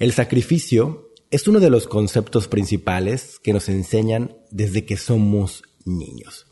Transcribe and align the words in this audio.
El 0.00 0.12
sacrificio 0.12 1.10
es 1.30 1.46
uno 1.46 1.60
de 1.60 1.68
los 1.68 1.86
conceptos 1.86 2.48
principales 2.48 3.38
que 3.38 3.52
nos 3.52 3.68
enseñan 3.68 4.34
desde 4.50 4.86
que 4.86 4.96
somos 4.96 5.62
niños. 5.84 6.46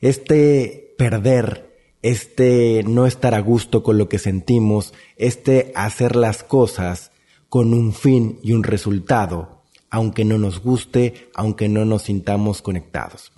Este 0.00 0.94
perder, 0.96 1.76
este 2.00 2.82
no 2.84 3.06
estar 3.06 3.34
a 3.34 3.40
gusto 3.40 3.82
con 3.82 3.98
lo 3.98 4.08
que 4.08 4.18
sentimos, 4.18 4.94
este 5.18 5.70
hacer 5.74 6.16
las 6.16 6.42
cosas 6.42 7.12
con 7.50 7.74
un 7.74 7.92
fin 7.92 8.40
y 8.42 8.52
un 8.52 8.64
resultado, 8.64 9.64
aunque 9.90 10.24
no 10.24 10.38
nos 10.38 10.62
guste, 10.62 11.28
aunque 11.34 11.68
no 11.68 11.84
nos 11.84 12.04
sintamos 12.04 12.62
conectados. 12.62 13.32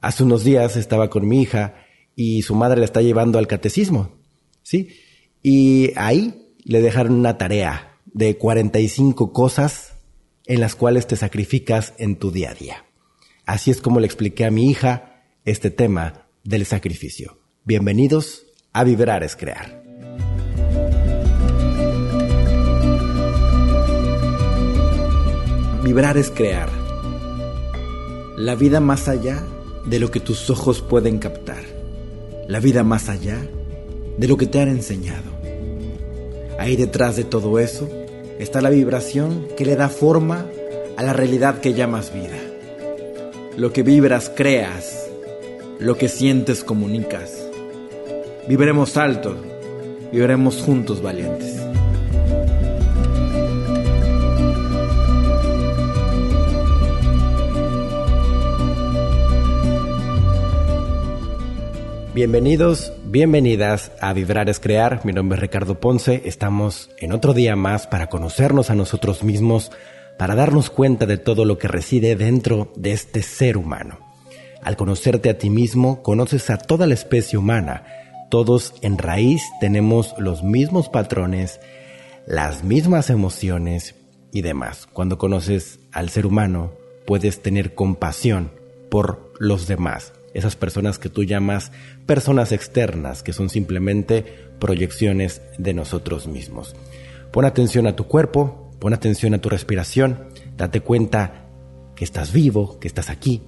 Hace 0.00 0.22
unos 0.22 0.44
días 0.44 0.76
estaba 0.76 1.10
con 1.10 1.26
mi 1.26 1.42
hija 1.42 1.84
y 2.14 2.42
su 2.42 2.54
madre 2.54 2.78
la 2.78 2.84
está 2.84 3.02
llevando 3.02 3.40
al 3.40 3.48
catecismo, 3.48 4.12
¿sí? 4.62 4.90
Y 5.42 5.90
ahí 5.96 6.54
le 6.62 6.80
dejaron 6.80 7.14
una 7.14 7.36
tarea 7.36 7.89
de 8.12 8.36
45 8.36 9.32
cosas 9.32 9.94
en 10.46 10.60
las 10.60 10.74
cuales 10.74 11.06
te 11.06 11.16
sacrificas 11.16 11.94
en 11.98 12.16
tu 12.16 12.30
día 12.30 12.50
a 12.50 12.54
día. 12.54 12.84
Así 13.46 13.70
es 13.70 13.80
como 13.80 14.00
le 14.00 14.06
expliqué 14.06 14.44
a 14.44 14.50
mi 14.50 14.70
hija 14.70 15.22
este 15.44 15.70
tema 15.70 16.26
del 16.44 16.66
sacrificio. 16.66 17.38
Bienvenidos 17.64 18.46
a 18.72 18.84
Vibrar 18.84 19.22
es 19.22 19.36
Crear. 19.36 19.82
Vibrar 25.82 26.18
es 26.18 26.30
crear. 26.30 26.68
La 28.36 28.54
vida 28.54 28.80
más 28.80 29.08
allá 29.08 29.42
de 29.86 29.98
lo 29.98 30.10
que 30.10 30.20
tus 30.20 30.50
ojos 30.50 30.82
pueden 30.82 31.18
captar. 31.18 31.64
La 32.48 32.60
vida 32.60 32.84
más 32.84 33.08
allá 33.08 33.38
de 34.18 34.28
lo 34.28 34.36
que 34.36 34.46
te 34.46 34.60
han 34.60 34.68
enseñado. 34.68 35.30
Ahí 36.58 36.76
detrás 36.76 37.16
de 37.16 37.24
todo 37.24 37.58
eso 37.58 37.88
está 38.40 38.62
la 38.62 38.70
vibración 38.70 39.48
que 39.54 39.66
le 39.66 39.76
da 39.76 39.90
forma 39.90 40.46
a 40.96 41.02
la 41.02 41.12
realidad 41.12 41.60
que 41.60 41.74
llamas 41.74 42.12
vida. 42.12 42.38
Lo 43.56 43.70
que 43.72 43.82
vibras 43.82 44.32
creas, 44.34 45.10
lo 45.78 45.98
que 45.98 46.08
sientes 46.08 46.64
comunicas. 46.64 47.46
Viviremos 48.48 48.96
alto, 48.96 49.36
viviremos 50.10 50.62
juntos 50.62 51.02
valientes. 51.02 51.60
Bienvenidos, 62.14 62.92
bienvenidas 63.10 63.90
a 64.00 64.12
Vibrar 64.12 64.48
es 64.48 64.60
Crear. 64.60 65.00
Mi 65.04 65.12
nombre 65.12 65.34
es 65.34 65.40
Ricardo 65.40 65.80
Ponce. 65.80 66.22
Estamos 66.26 66.90
en 66.98 67.12
otro 67.12 67.34
día 67.34 67.56
más 67.56 67.88
para 67.88 68.08
conocernos 68.08 68.70
a 68.70 68.76
nosotros 68.76 69.24
mismos, 69.24 69.72
para 70.16 70.36
darnos 70.36 70.70
cuenta 70.70 71.06
de 71.06 71.18
todo 71.18 71.44
lo 71.44 71.58
que 71.58 71.66
reside 71.66 72.14
dentro 72.14 72.72
de 72.76 72.92
este 72.92 73.22
ser 73.22 73.56
humano. 73.56 73.98
Al 74.62 74.76
conocerte 74.76 75.28
a 75.28 75.38
ti 75.38 75.50
mismo, 75.50 76.02
conoces 76.04 76.50
a 76.50 76.58
toda 76.58 76.86
la 76.86 76.94
especie 76.94 77.36
humana. 77.36 77.84
Todos 78.30 78.74
en 78.80 78.96
raíz 78.96 79.42
tenemos 79.60 80.14
los 80.16 80.44
mismos 80.44 80.88
patrones, 80.88 81.58
las 82.26 82.62
mismas 82.62 83.10
emociones 83.10 83.96
y 84.32 84.42
demás. 84.42 84.86
Cuando 84.92 85.18
conoces 85.18 85.80
al 85.90 86.10
ser 86.10 86.26
humano, 86.26 86.74
puedes 87.06 87.42
tener 87.42 87.74
compasión 87.74 88.52
por 88.88 89.32
los 89.40 89.66
demás 89.66 90.12
esas 90.34 90.56
personas 90.56 90.98
que 90.98 91.08
tú 91.08 91.24
llamas 91.24 91.72
personas 92.06 92.52
externas, 92.52 93.22
que 93.22 93.32
son 93.32 93.48
simplemente 93.48 94.24
proyecciones 94.58 95.42
de 95.58 95.74
nosotros 95.74 96.26
mismos. 96.26 96.76
Pon 97.32 97.44
atención 97.44 97.86
a 97.86 97.96
tu 97.96 98.04
cuerpo, 98.04 98.70
pon 98.78 98.92
atención 98.92 99.34
a 99.34 99.40
tu 99.40 99.48
respiración, 99.48 100.28
date 100.56 100.80
cuenta 100.80 101.46
que 101.96 102.04
estás 102.04 102.32
vivo, 102.32 102.78
que 102.78 102.88
estás 102.88 103.10
aquí, 103.10 103.42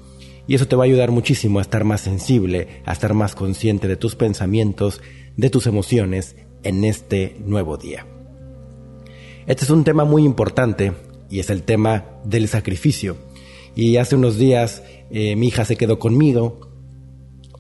y 0.47 0.55
eso 0.55 0.67
te 0.67 0.77
va 0.77 0.85
a 0.85 0.87
ayudar 0.87 1.11
muchísimo 1.11 1.59
a 1.59 1.63
estar 1.63 1.85
más 1.85 2.01
sensible, 2.01 2.83
a 2.85 2.93
estar 2.93 3.15
más 3.15 3.35
consciente 3.35 3.89
de 3.89 3.97
tus 3.97 4.17
pensamientos, 4.17 5.01
de 5.37 5.51
tus 5.51 5.67
emociones 5.67 6.37
en 6.63 6.85
este 6.85 7.37
nuevo 7.45 7.77
día. 7.77 8.07
Este 9.47 9.65
es 9.65 9.71
un 9.71 9.85
tema 9.85 10.05
muy 10.05 10.25
importante 10.25 10.93
y 11.31 11.41
es 11.41 11.51
el 11.51 11.63
tema 11.63 12.21
del 12.25 12.49
sacrificio. 12.49 13.17
Y 13.75 13.97
hace 13.97 14.17
unos 14.17 14.37
días 14.37 14.83
eh, 15.11 15.37
mi 15.37 15.49
hija 15.49 15.65
se 15.65 15.77
quedó 15.77 15.99
conmigo 15.99 16.72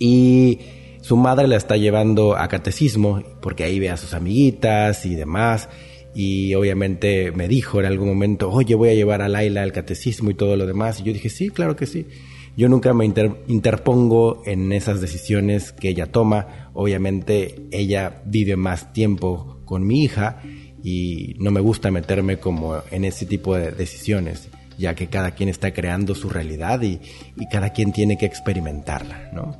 y 0.04 0.58
su 1.00 1.16
madre 1.16 1.46
la 1.46 1.54
está 1.54 1.76
llevando 1.76 2.36
a 2.36 2.48
catecismo 2.48 3.22
porque 3.40 3.62
ahí 3.62 3.78
ve 3.78 3.88
a 3.88 3.96
sus 3.96 4.14
amiguitas 4.14 5.06
y 5.06 5.14
demás. 5.14 5.68
Y 6.12 6.54
obviamente 6.56 7.30
me 7.30 7.46
dijo 7.46 7.78
en 7.78 7.86
algún 7.86 8.08
momento, 8.08 8.50
oye, 8.50 8.74
voy 8.74 8.88
a 8.88 8.94
llevar 8.94 9.22
a 9.22 9.28
Laila 9.28 9.62
al 9.62 9.70
catecismo 9.70 10.30
y 10.30 10.34
todo 10.34 10.56
lo 10.56 10.66
demás. 10.66 10.98
Y 10.98 11.04
yo 11.04 11.12
dije, 11.12 11.30
sí, 11.30 11.50
claro 11.50 11.76
que 11.76 11.86
sí. 11.86 12.08
Yo 12.56 12.68
nunca 12.68 12.92
me 12.94 13.04
interpongo 13.46 14.42
en 14.44 14.72
esas 14.72 15.00
decisiones 15.00 15.70
que 15.70 15.90
ella 15.90 16.06
toma. 16.06 16.70
Obviamente 16.74 17.68
ella 17.70 18.22
vive 18.24 18.56
más 18.56 18.92
tiempo 18.92 19.60
con 19.64 19.86
mi 19.86 20.02
hija 20.02 20.42
y 20.82 21.36
no 21.38 21.52
me 21.52 21.60
gusta 21.60 21.92
meterme 21.92 22.38
como 22.38 22.82
en 22.90 23.04
ese 23.04 23.24
tipo 23.24 23.54
de 23.54 23.70
decisiones, 23.70 24.48
ya 24.78 24.96
que 24.96 25.06
cada 25.06 25.30
quien 25.30 25.48
está 25.48 25.72
creando 25.72 26.16
su 26.16 26.28
realidad 26.28 26.82
y, 26.82 26.98
y 27.36 27.46
cada 27.48 27.70
quien 27.70 27.92
tiene 27.92 28.18
que 28.18 28.26
experimentarla, 28.26 29.30
¿no? 29.32 29.56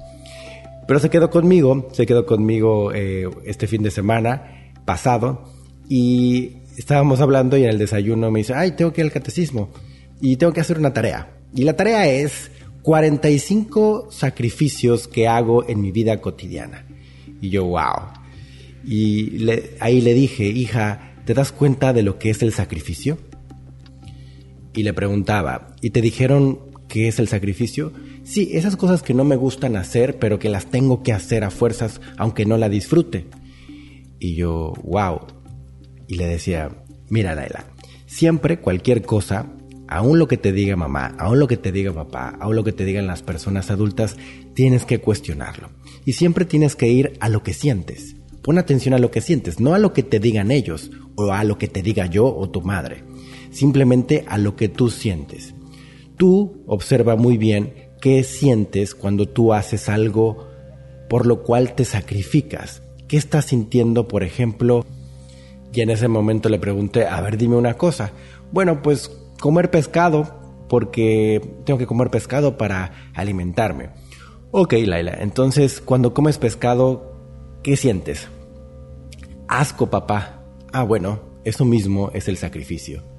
Pero 0.93 1.01
se 1.01 1.09
quedó 1.09 1.31
conmigo, 1.31 1.89
se 1.93 2.05
quedó 2.05 2.27
conmigo 2.27 2.93
eh, 2.93 3.27
este 3.47 3.67
fin 3.67 3.83
de 3.83 3.91
semana 3.91 4.75
pasado 4.85 5.43
y 5.89 6.59
estábamos 6.77 7.23
hablando 7.23 7.57
y 7.57 7.63
en 7.65 7.71
el 7.71 7.79
desayuno 7.79 8.31
me 8.31 8.41
dice, 8.41 8.53
ay, 8.53 8.73
tengo 8.73 8.93
que 8.93 9.01
ir 9.01 9.07
al 9.07 9.11
catecismo 9.11 9.71
y 10.21 10.37
tengo 10.37 10.53
que 10.53 10.61
hacer 10.61 10.79
una 10.79 10.93
tarea. 10.93 11.35
Y 11.55 11.65
la 11.65 11.77
tarea 11.77 12.07
es 12.09 12.51
45 12.83 14.09
sacrificios 14.11 15.09
que 15.09 15.29
hago 15.29 15.67
en 15.67 15.81
mi 15.81 15.93
vida 15.93 16.21
cotidiana. 16.21 16.85
Y 17.41 17.49
yo, 17.49 17.65
wow. 17.65 18.11
Y 18.85 19.49
ahí 19.81 20.03
le 20.03 20.13
dije, 20.13 20.45
hija, 20.45 21.15
¿te 21.25 21.33
das 21.33 21.53
cuenta 21.53 21.95
de 21.95 22.03
lo 22.03 22.19
que 22.19 22.29
es 22.29 22.43
el 22.43 22.53
sacrificio? 22.53 23.17
Y 24.75 24.83
le 24.83 24.93
preguntaba, 24.93 25.75
¿y 25.81 25.89
te 25.89 26.03
dijeron 26.03 26.72
qué 26.93 27.09
es 27.09 27.19
el 27.19 27.27
sacrificio? 27.27 27.91
Sí, 28.23 28.51
esas 28.53 28.77
cosas 28.77 29.03
que 29.03 29.15
no 29.15 29.25
me 29.25 29.37
gustan 29.37 29.77
hacer, 29.77 30.19
pero 30.19 30.39
que 30.39 30.51
las 30.51 30.67
tengo 30.67 31.03
que 31.03 31.15
hacer 31.15 31.43
a 31.43 31.51
fuerzas, 31.51 32.03
aunque 32.19 32.45
no 32.45 32.59
la 32.59 32.69
disfrute. 32.69 33.29
Y 34.19 34.35
yo, 34.35 34.75
wow. 34.85 35.21
Y 36.07 36.17
le 36.17 36.27
decía, 36.27 36.85
mira, 37.09 37.35
Laila, 37.35 37.65
siempre 38.05 38.61
cualquier 38.61 39.01
cosa, 39.01 39.55
aún 39.89 40.19
lo 40.19 40.29
que 40.29 40.37
te 40.37 40.53
diga 40.53 40.77
mamá, 40.77 41.15
aún 41.19 41.39
lo 41.39 41.49
que 41.49 41.57
te 41.57 41.73
diga 41.73 41.95
papá, 41.95 42.37
aún 42.39 42.57
lo 42.57 42.63
que 42.63 42.73
te 42.73 42.85
digan 42.85 43.07
las 43.07 43.23
personas 43.23 43.71
adultas, 43.71 44.19
tienes 44.53 44.85
que 44.85 45.01
cuestionarlo. 45.01 45.71
Y 46.05 46.13
siempre 46.13 46.45
tienes 46.45 46.77
que 46.77 46.89
ir 46.89 47.15
a 47.21 47.31
lo 47.31 47.43
que 47.43 47.55
sientes. 47.55 48.17
Pon 48.43 48.59
atención 48.59 48.93
a 48.93 48.99
lo 48.99 49.11
que 49.11 49.23
sientes, 49.23 49.61
no 49.61 49.73
a 49.73 49.79
lo 49.79 49.95
que 49.95 50.03
te 50.03 50.21
digan 50.21 50.51
ellos, 50.51 50.91
o 51.15 51.33
a 51.33 51.43
lo 51.45 51.57
que 51.57 51.69
te 51.69 51.81
diga 51.81 52.05
yo 52.05 52.27
o 52.27 52.51
tu 52.51 52.61
madre. 52.61 53.03
Simplemente 53.51 54.27
a 54.29 54.37
lo 54.37 54.57
que 54.57 54.69
tú 54.69 54.91
sientes. 54.91 55.55
Tú 56.23 56.63
observa 56.69 57.17
muy 57.17 57.37
bien 57.37 57.91
¿Qué 58.01 58.23
sientes 58.23 58.95
cuando 58.95 59.29
tú 59.29 59.53
haces 59.53 59.89
algo 59.89 60.49
por 61.09 61.27
lo 61.27 61.43
cual 61.43 61.75
te 61.75 61.85
sacrificas? 61.85 62.83
¿Qué 63.09 63.17
estás 63.17 63.47
sintiendo, 63.47 64.07
por 64.07 64.23
ejemplo? 64.23 64.85
Y 65.73 65.81
en 65.81 65.91
ese 65.91 66.07
momento 66.07 66.49
le 66.49 66.61
pregunté, 66.61 67.07
a 67.07 67.21
ver, 67.21 67.37
dime 67.37 67.55
una 67.55 67.75
cosa. 67.75 68.11
Bueno, 68.51 68.83
pues 68.83 69.09
comer 69.41 69.71
pescado, 69.71 70.35
porque 70.69 71.41
tengo 71.65 71.79
que 71.79 71.87
comer 71.87 72.11
pescado 72.11 72.57
para 72.57 73.11
alimentarme. 73.15 73.91
Ok, 74.51 74.75
Laila, 74.85 75.19
entonces 75.21 75.81
cuando 75.81 76.13
comes 76.13 76.39
pescado, 76.39 77.17
¿qué 77.63 77.77
sientes? 77.77 78.29
Asco, 79.47 79.91
papá. 79.91 80.45
Ah, 80.73 80.83
bueno, 80.83 81.21
eso 81.45 81.65
mismo 81.65 82.11
es 82.15 82.27
el 82.27 82.37
sacrificio. 82.37 83.12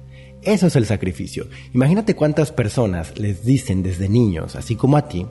Eso 0.44 0.66
es 0.66 0.76
el 0.76 0.86
sacrificio. 0.86 1.46
Imagínate 1.72 2.14
cuántas 2.14 2.52
personas 2.52 3.18
les 3.18 3.44
dicen 3.44 3.82
desde 3.82 4.08
niños, 4.08 4.56
así 4.56 4.76
como 4.76 4.96
a 4.96 5.08
ti, 5.08 5.26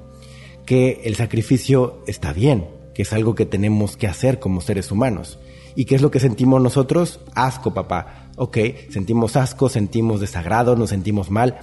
que 0.65 1.01
el 1.03 1.15
sacrificio 1.15 2.03
está 2.07 2.33
bien, 2.33 2.67
que 2.93 3.03
es 3.03 3.13
algo 3.13 3.35
que 3.35 3.45
tenemos 3.45 3.97
que 3.97 4.07
hacer 4.07 4.39
como 4.39 4.61
seres 4.61 4.91
humanos. 4.91 5.39
¿Y 5.75 5.85
qué 5.85 5.95
es 5.95 6.01
lo 6.01 6.11
que 6.11 6.19
sentimos 6.19 6.61
nosotros? 6.61 7.19
Asco, 7.33 7.73
papá. 7.73 8.29
Ok, 8.35 8.57
sentimos 8.89 9.35
asco, 9.35 9.69
sentimos 9.69 10.19
desagrado, 10.19 10.75
nos 10.75 10.89
sentimos 10.89 11.29
mal. 11.29 11.57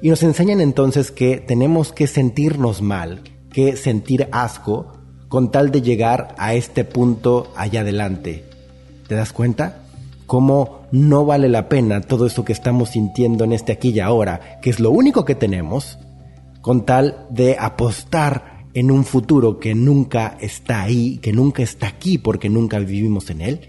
Y 0.00 0.10
nos 0.10 0.22
enseñan 0.22 0.60
entonces 0.60 1.10
que 1.10 1.38
tenemos 1.38 1.92
que 1.92 2.06
sentirnos 2.06 2.82
mal, 2.82 3.22
que 3.52 3.76
sentir 3.76 4.28
asco, 4.32 4.92
con 5.28 5.50
tal 5.50 5.70
de 5.70 5.82
llegar 5.82 6.34
a 6.38 6.54
este 6.54 6.84
punto 6.84 7.52
allá 7.56 7.80
adelante. 7.80 8.44
¿Te 9.06 9.14
das 9.14 9.32
cuenta? 9.32 9.84
Cómo 10.28 10.82
no 10.92 11.24
vale 11.24 11.48
la 11.48 11.70
pena 11.70 12.02
todo 12.02 12.26
esto 12.26 12.44
que 12.44 12.52
estamos 12.52 12.90
sintiendo 12.90 13.44
en 13.44 13.54
este 13.54 13.72
aquí 13.72 13.88
y 13.88 14.00
ahora, 14.00 14.60
que 14.60 14.68
es 14.68 14.78
lo 14.78 14.90
único 14.90 15.24
que 15.24 15.34
tenemos, 15.34 15.98
con 16.60 16.84
tal 16.84 17.26
de 17.30 17.56
apostar 17.58 18.66
en 18.74 18.90
un 18.90 19.04
futuro 19.04 19.58
que 19.58 19.74
nunca 19.74 20.36
está 20.38 20.82
ahí, 20.82 21.16
que 21.18 21.32
nunca 21.32 21.62
está 21.62 21.88
aquí 21.88 22.18
porque 22.18 22.50
nunca 22.50 22.78
vivimos 22.78 23.30
en 23.30 23.40
él. 23.40 23.60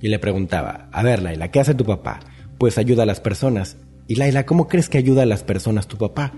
y 0.00 0.06
le 0.06 0.20
preguntaba, 0.20 0.88
a 0.92 1.02
ver 1.02 1.20
Laila, 1.20 1.50
¿qué 1.50 1.58
hace 1.58 1.74
tu 1.74 1.84
papá? 1.84 2.20
Pues 2.56 2.78
ayuda 2.78 3.02
a 3.02 3.06
las 3.06 3.20
personas. 3.20 3.76
Y 4.06 4.14
Laila, 4.14 4.46
¿cómo 4.46 4.68
crees 4.68 4.88
que 4.88 4.98
ayuda 4.98 5.24
a 5.24 5.26
las 5.26 5.42
personas 5.42 5.88
tu 5.88 5.98
papá? 5.98 6.32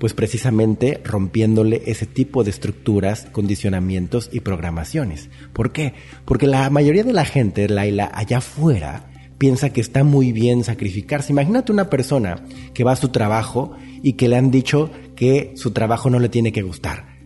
Pues 0.00 0.14
precisamente 0.14 1.00
rompiéndole 1.04 1.82
ese 1.86 2.06
tipo 2.06 2.42
de 2.42 2.50
estructuras, 2.50 3.26
condicionamientos 3.30 4.30
y 4.32 4.40
programaciones. 4.40 5.28
¿Por 5.52 5.70
qué? 5.70 5.92
Porque 6.24 6.48
la 6.48 6.68
mayoría 6.70 7.04
de 7.04 7.12
la 7.12 7.24
gente, 7.24 7.68
Laila, 7.68 8.10
allá 8.12 8.38
afuera, 8.38 9.10
piensa 9.36 9.70
que 9.70 9.80
está 9.80 10.02
muy 10.02 10.32
bien 10.32 10.64
sacrificarse. 10.64 11.32
Imagínate 11.32 11.70
una 11.70 11.88
persona 11.88 12.44
que 12.74 12.82
va 12.82 12.92
a 12.92 12.96
su 12.96 13.10
trabajo 13.10 13.76
y 14.02 14.14
que 14.14 14.28
le 14.28 14.36
han 14.36 14.50
dicho 14.50 14.90
que 15.16 15.52
su 15.54 15.70
trabajo 15.72 16.10
no 16.10 16.18
le 16.18 16.30
tiene 16.30 16.50
que 16.50 16.62
gustar, 16.62 17.16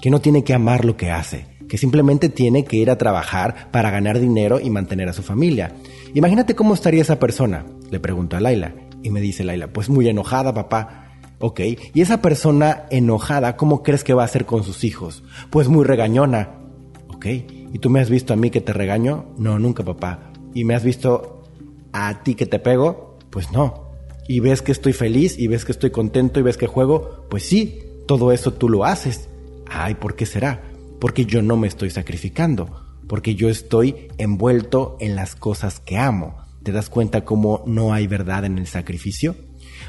que 0.00 0.10
no 0.10 0.20
tiene 0.20 0.44
que 0.44 0.52
amar 0.52 0.84
lo 0.84 0.96
que 0.96 1.12
hace, 1.12 1.46
que 1.68 1.78
simplemente 1.78 2.28
tiene 2.28 2.64
que 2.64 2.76
ir 2.76 2.90
a 2.90 2.98
trabajar 2.98 3.70
para 3.70 3.90
ganar 3.90 4.18
dinero 4.18 4.60
y 4.60 4.68
mantener 4.68 5.08
a 5.08 5.12
su 5.12 5.22
familia. 5.22 5.74
Imagínate 6.12 6.54
cómo 6.54 6.74
estaría 6.74 7.02
esa 7.02 7.20
persona, 7.20 7.66
le 7.88 8.00
pregunto 8.00 8.36
a 8.36 8.40
Laila. 8.40 8.74
Y 9.02 9.10
me 9.10 9.20
dice 9.20 9.44
Laila, 9.44 9.68
pues 9.68 9.88
muy 9.88 10.08
enojada, 10.08 10.52
papá. 10.52 11.05
Ok, 11.38 11.60
y 11.92 12.00
esa 12.00 12.22
persona 12.22 12.86
enojada, 12.90 13.56
¿cómo 13.56 13.82
crees 13.82 14.04
que 14.04 14.14
va 14.14 14.24
a 14.24 14.28
ser 14.28 14.46
con 14.46 14.64
sus 14.64 14.84
hijos? 14.84 15.22
Pues 15.50 15.68
muy 15.68 15.84
regañona. 15.84 16.60
Ok, 17.08 17.26
¿y 17.26 17.78
tú 17.78 17.90
me 17.90 18.00
has 18.00 18.08
visto 18.08 18.32
a 18.32 18.36
mí 18.36 18.50
que 18.50 18.62
te 18.62 18.72
regaño? 18.72 19.26
No, 19.36 19.58
nunca, 19.58 19.84
papá. 19.84 20.32
¿Y 20.54 20.64
me 20.64 20.74
has 20.74 20.82
visto 20.82 21.44
a 21.92 22.22
ti 22.22 22.34
que 22.34 22.46
te 22.46 22.58
pego? 22.58 23.18
Pues 23.28 23.52
no. 23.52 23.86
¿Y 24.28 24.40
ves 24.40 24.62
que 24.62 24.72
estoy 24.72 24.94
feliz? 24.94 25.38
¿Y 25.38 25.46
ves 25.46 25.66
que 25.66 25.72
estoy 25.72 25.90
contento? 25.90 26.40
¿Y 26.40 26.42
ves 26.42 26.56
que 26.56 26.66
juego? 26.66 27.26
Pues 27.28 27.42
sí, 27.42 27.82
todo 28.06 28.32
eso 28.32 28.54
tú 28.54 28.68
lo 28.70 28.84
haces. 28.84 29.28
Ay, 29.68 29.94
¿por 29.94 30.16
qué 30.16 30.24
será? 30.24 30.62
Porque 31.00 31.26
yo 31.26 31.42
no 31.42 31.56
me 31.56 31.68
estoy 31.68 31.90
sacrificando, 31.90 32.82
porque 33.08 33.34
yo 33.34 33.50
estoy 33.50 34.08
envuelto 34.16 34.96
en 35.00 35.16
las 35.16 35.36
cosas 35.36 35.80
que 35.80 35.98
amo. 35.98 36.36
¿Te 36.62 36.72
das 36.72 36.88
cuenta 36.88 37.24
cómo 37.24 37.62
no 37.66 37.92
hay 37.92 38.06
verdad 38.06 38.44
en 38.44 38.58
el 38.58 38.66
sacrificio? 38.66 39.36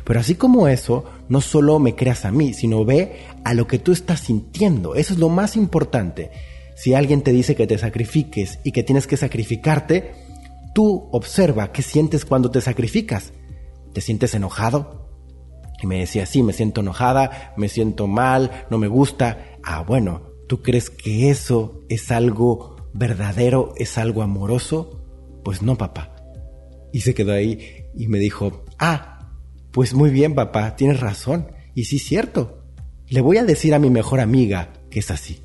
Pero 0.03 0.19
así 0.19 0.35
como 0.35 0.67
eso, 0.67 1.05
no 1.29 1.41
solo 1.41 1.79
me 1.79 1.95
creas 1.95 2.25
a 2.25 2.31
mí, 2.31 2.53
sino 2.53 2.85
ve 2.85 3.25
a 3.43 3.53
lo 3.53 3.67
que 3.67 3.79
tú 3.79 3.91
estás 3.91 4.21
sintiendo. 4.21 4.95
Eso 4.95 5.13
es 5.13 5.19
lo 5.19 5.29
más 5.29 5.55
importante. 5.55 6.31
Si 6.75 6.93
alguien 6.93 7.21
te 7.21 7.31
dice 7.31 7.55
que 7.55 7.67
te 7.67 7.77
sacrifiques 7.77 8.59
y 8.63 8.71
que 8.71 8.83
tienes 8.83 9.07
que 9.07 9.17
sacrificarte, 9.17 10.13
tú 10.73 11.09
observa 11.11 11.71
qué 11.71 11.81
sientes 11.81 12.23
cuando 12.23 12.51
te 12.51 12.61
sacrificas. 12.61 13.33
¿Te 13.93 14.01
sientes 14.01 14.35
enojado? 14.35 15.09
Y 15.81 15.87
me 15.87 15.99
decía, 15.99 16.25
sí, 16.25 16.43
me 16.43 16.53
siento 16.53 16.81
enojada, 16.81 17.53
me 17.57 17.69
siento 17.69 18.07
mal, 18.07 18.65
no 18.69 18.77
me 18.77 18.87
gusta. 18.87 19.57
Ah, 19.63 19.81
bueno, 19.81 20.33
¿tú 20.47 20.61
crees 20.61 20.89
que 20.89 21.29
eso 21.29 21.81
es 21.89 22.11
algo 22.11 22.75
verdadero, 22.93 23.73
es 23.77 23.97
algo 23.97 24.21
amoroso? 24.21 25.03
Pues 25.43 25.61
no, 25.61 25.77
papá. 25.77 26.15
Y 26.93 27.01
se 27.01 27.13
quedó 27.13 27.33
ahí 27.33 27.87
y 27.95 28.07
me 28.07 28.19
dijo, 28.19 28.65
ah, 28.79 29.16
pues 29.71 29.93
muy 29.93 30.09
bien, 30.09 30.35
papá, 30.35 30.75
tienes 30.75 30.99
razón. 30.99 31.51
Y 31.75 31.85
sí, 31.85 31.99
cierto. 31.99 32.63
Le 33.07 33.21
voy 33.21 33.37
a 33.37 33.45
decir 33.45 33.73
a 33.73 33.79
mi 33.79 33.89
mejor 33.89 34.19
amiga 34.19 34.73
que 34.89 34.99
es 34.99 35.11
así. 35.11 35.39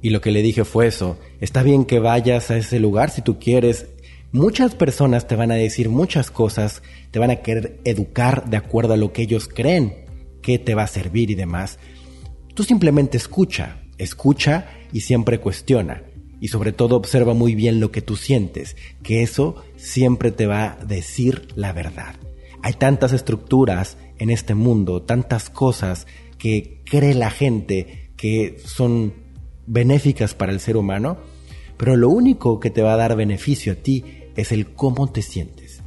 Y 0.00 0.10
lo 0.10 0.20
que 0.20 0.30
le 0.30 0.42
dije 0.42 0.64
fue 0.64 0.86
eso, 0.86 1.18
está 1.40 1.62
bien 1.62 1.84
que 1.84 1.98
vayas 1.98 2.50
a 2.50 2.56
ese 2.56 2.78
lugar 2.78 3.10
si 3.10 3.22
tú 3.22 3.38
quieres. 3.38 3.86
Muchas 4.30 4.74
personas 4.74 5.26
te 5.26 5.36
van 5.36 5.50
a 5.50 5.56
decir 5.56 5.88
muchas 5.88 6.30
cosas, 6.30 6.82
te 7.10 7.18
van 7.18 7.30
a 7.30 7.36
querer 7.36 7.80
educar 7.84 8.48
de 8.48 8.56
acuerdo 8.56 8.94
a 8.94 8.96
lo 8.96 9.12
que 9.12 9.22
ellos 9.22 9.48
creen 9.48 10.04
que 10.42 10.58
te 10.58 10.74
va 10.74 10.84
a 10.84 10.88
servir 10.88 11.30
y 11.30 11.34
demás. 11.34 11.78
Tú 12.54 12.62
simplemente 12.62 13.16
escucha, 13.16 13.82
escucha 13.98 14.70
y 14.92 15.00
siempre 15.00 15.40
cuestiona. 15.40 16.04
Y 16.40 16.48
sobre 16.48 16.72
todo 16.72 16.96
observa 16.96 17.34
muy 17.34 17.56
bien 17.56 17.80
lo 17.80 17.90
que 17.90 18.00
tú 18.00 18.14
sientes, 18.14 18.76
que 19.02 19.22
eso 19.22 19.56
siempre 19.76 20.30
te 20.30 20.46
va 20.46 20.78
a 20.80 20.84
decir 20.84 21.48
la 21.56 21.72
verdad. 21.72 22.14
Hay 22.62 22.74
tantas 22.74 23.12
estructuras 23.12 23.96
en 24.18 24.30
este 24.30 24.54
mundo, 24.54 25.02
tantas 25.02 25.50
cosas 25.50 26.06
que 26.38 26.82
cree 26.84 27.14
la 27.14 27.30
gente 27.30 28.12
que 28.16 28.58
son 28.64 29.14
benéficas 29.66 30.34
para 30.34 30.52
el 30.52 30.60
ser 30.60 30.76
humano, 30.76 31.18
pero 31.76 31.96
lo 31.96 32.08
único 32.08 32.58
que 32.58 32.70
te 32.70 32.82
va 32.82 32.94
a 32.94 32.96
dar 32.96 33.16
beneficio 33.16 33.72
a 33.72 33.76
ti 33.76 34.04
es 34.36 34.52
el 34.52 34.72
cómo 34.72 35.10
te 35.10 35.22
sientes. 35.22 35.82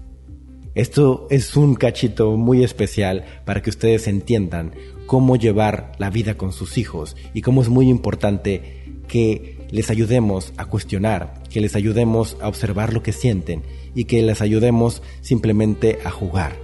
Esto 0.74 1.28
es 1.30 1.58
un 1.58 1.76
cachito 1.76 2.38
muy 2.38 2.64
especial 2.64 3.26
para 3.44 3.62
que 3.62 3.70
ustedes 3.70 4.08
entiendan 4.08 4.74
cómo 5.06 5.36
llevar 5.36 5.92
la 5.98 6.10
vida 6.10 6.36
con 6.36 6.54
sus 6.54 6.78
hijos 6.78 7.18
y 7.34 7.42
cómo 7.42 7.62
es 7.62 7.68
muy 7.68 7.90
importante 7.90 8.91
que 9.12 9.58
les 9.72 9.90
ayudemos 9.90 10.54
a 10.56 10.64
cuestionar, 10.64 11.44
que 11.50 11.60
les 11.60 11.76
ayudemos 11.76 12.38
a 12.40 12.48
observar 12.48 12.94
lo 12.94 13.04
que 13.04 13.12
sienten 13.12 13.62
y 13.94 14.06
que 14.06 14.22
les 14.22 14.40
ayudemos 14.40 15.04
simplemente 15.20 16.00
a 16.06 16.12
jugar. 16.12 16.56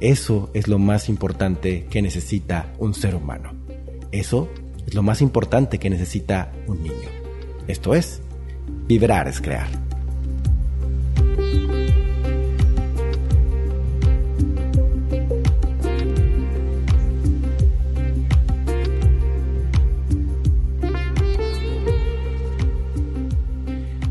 Eso 0.00 0.50
es 0.54 0.66
lo 0.66 0.80
más 0.80 1.08
importante 1.08 1.86
que 1.88 2.02
necesita 2.02 2.74
un 2.78 2.94
ser 2.94 3.14
humano. 3.14 3.52
Eso 4.10 4.48
es 4.88 4.94
lo 4.94 5.04
más 5.04 5.22
importante 5.22 5.78
que 5.78 5.88
necesita 5.88 6.52
un 6.66 6.82
niño. 6.82 7.10
Esto 7.68 7.94
es, 7.94 8.22
vibrar 8.88 9.28
es 9.28 9.40
crear. 9.40 9.87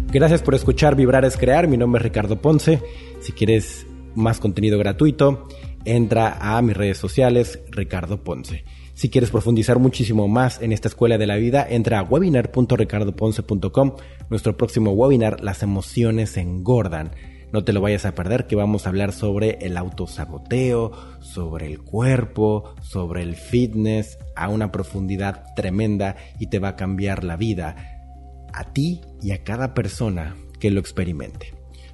Gracias 0.09 0.41
por 0.41 0.55
escuchar 0.55 0.95
Vibrar 0.95 1.25
es 1.25 1.35
Crear. 1.35 1.67
Mi 1.67 1.75
nombre 1.75 1.99
es 1.99 2.03
Ricardo 2.03 2.41
Ponce. 2.41 2.81
Si 3.19 3.33
quieres 3.33 3.85
más 4.15 4.39
contenido 4.39 4.79
gratuito, 4.79 5.49
entra 5.83 6.37
a 6.39 6.61
mis 6.61 6.77
redes 6.77 6.97
sociales, 6.97 7.59
Ricardo 7.71 8.23
Ponce. 8.23 8.63
Si 8.93 9.09
quieres 9.09 9.31
profundizar 9.31 9.79
muchísimo 9.79 10.29
más 10.29 10.61
en 10.61 10.71
esta 10.71 10.87
escuela 10.87 11.17
de 11.17 11.27
la 11.27 11.35
vida, 11.35 11.67
entra 11.69 11.99
a 11.99 12.03
webinar.ricardoponce.com. 12.03 13.95
Nuestro 14.29 14.55
próximo 14.55 14.91
webinar, 14.91 15.43
Las 15.43 15.61
emociones 15.61 16.37
engordan. 16.37 17.11
No 17.51 17.65
te 17.65 17.73
lo 17.73 17.81
vayas 17.81 18.05
a 18.05 18.15
perder, 18.15 18.47
que 18.47 18.55
vamos 18.55 18.85
a 18.85 18.89
hablar 18.89 19.11
sobre 19.11 19.57
el 19.59 19.75
autosaboteo, 19.75 20.93
sobre 21.19 21.67
el 21.67 21.81
cuerpo, 21.81 22.75
sobre 22.81 23.23
el 23.23 23.35
fitness, 23.35 24.17
a 24.37 24.47
una 24.47 24.71
profundidad 24.71 25.43
tremenda 25.53 26.15
y 26.39 26.47
te 26.47 26.59
va 26.59 26.69
a 26.69 26.75
cambiar 26.77 27.25
la 27.25 27.35
vida 27.35 27.96
a 28.57 28.73
ti 28.73 29.01
y 29.21 29.31
a 29.31 29.43
cada 29.43 29.73
persona 29.73 30.35
que 30.59 30.71
lo 30.71 30.79
experimente. 30.79 31.53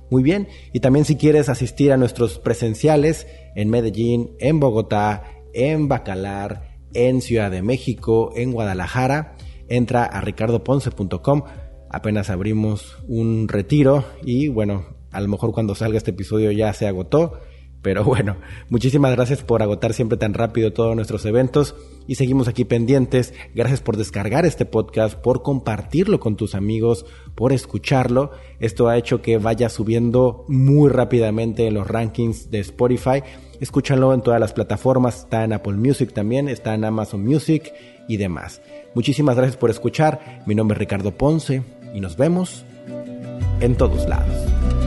Muy 0.09 0.23
bien, 0.23 0.47
y 0.73 0.79
también 0.79 1.05
si 1.05 1.15
quieres 1.15 1.49
asistir 1.49 1.91
a 1.91 1.97
nuestros 1.97 2.39
presenciales 2.39 3.27
en 3.55 3.69
Medellín, 3.69 4.35
en 4.39 4.59
Bogotá, 4.59 5.23
en 5.53 5.87
Bacalar, 5.87 6.77
en 6.93 7.21
Ciudad 7.21 7.49
de 7.49 7.61
México, 7.61 8.31
en 8.35 8.51
Guadalajara, 8.51 9.35
entra 9.69 10.05
a 10.05 10.21
ricardoponce.com. 10.21 11.43
Apenas 11.89 12.29
abrimos 12.29 12.97
un 13.07 13.47
retiro 13.47 14.05
y 14.23 14.49
bueno, 14.49 14.85
a 15.11 15.21
lo 15.21 15.27
mejor 15.27 15.51
cuando 15.51 15.75
salga 15.75 15.97
este 15.97 16.11
episodio 16.11 16.51
ya 16.51 16.73
se 16.73 16.87
agotó 16.87 17.39
pero 17.83 18.03
bueno, 18.03 18.37
muchísimas 18.69 19.11
gracias 19.11 19.43
por 19.43 19.61
agotar 19.61 19.93
siempre 19.93 20.17
tan 20.17 20.33
rápido 20.33 20.73
todos 20.73 20.95
nuestros 20.95 21.25
eventos 21.25 21.75
y 22.07 22.15
seguimos 22.15 22.47
aquí 22.47 22.65
pendientes. 22.65 23.33
Gracias 23.53 23.81
por 23.81 23.97
descargar 23.97 24.45
este 24.45 24.65
podcast, 24.65 25.15
por 25.15 25.43
compartirlo 25.43 26.19
con 26.19 26.35
tus 26.35 26.55
amigos, 26.55 27.05
por 27.35 27.53
escucharlo. 27.53 28.31
Esto 28.59 28.87
ha 28.87 28.97
hecho 28.97 29.21
que 29.21 29.37
vaya 29.37 29.69
subiendo 29.69 30.45
muy 30.47 30.89
rápidamente 30.89 31.67
en 31.67 31.75
los 31.75 31.87
rankings 31.87 32.49
de 32.49 32.61
Spotify. 32.61 33.21
Escúchalo 33.59 34.13
en 34.13 34.21
todas 34.21 34.39
las 34.39 34.53
plataformas, 34.53 35.19
está 35.19 35.43
en 35.43 35.53
Apple 35.53 35.73
Music 35.73 36.13
también, 36.13 36.49
está 36.49 36.73
en 36.73 36.85
Amazon 36.85 37.23
Music 37.23 37.73
y 38.07 38.17
demás. 38.17 38.61
Muchísimas 38.95 39.35
gracias 39.35 39.57
por 39.57 39.69
escuchar. 39.69 40.41
Mi 40.45 40.55
nombre 40.55 40.75
es 40.75 40.79
Ricardo 40.79 41.11
Ponce 41.11 41.63
y 41.93 41.99
nos 41.99 42.15
vemos 42.15 42.65
en 43.59 43.75
todos 43.75 44.07
lados. 44.07 44.82